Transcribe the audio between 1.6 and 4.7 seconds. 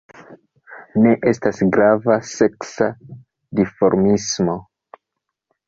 grava seksa dimorfismo.